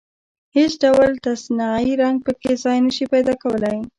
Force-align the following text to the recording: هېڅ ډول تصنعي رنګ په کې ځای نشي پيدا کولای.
هېڅ 0.55 0.71
ډول 0.83 1.09
تصنعي 1.25 1.91
رنګ 2.03 2.17
په 2.25 2.31
کې 2.41 2.51
ځای 2.63 2.77
نشي 2.85 3.05
پيدا 3.13 3.33
کولای. 3.43 3.77